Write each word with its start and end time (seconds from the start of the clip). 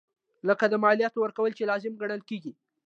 لکه 0.47 0.65
د 0.69 0.73
مالیاتو 0.83 1.17
ورکول 1.23 1.51
چې 1.57 1.67
لازم 1.71 1.93
ګڼل 2.01 2.21
کیږي. 2.29 2.51